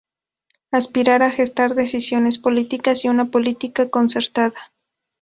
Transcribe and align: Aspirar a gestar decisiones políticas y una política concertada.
Aspirar 0.71 1.21
a 1.21 1.29
gestar 1.29 1.75
decisiones 1.75 2.39
políticas 2.39 3.05
y 3.05 3.09
una 3.09 3.25
política 3.25 3.91
concertada. 3.91 4.73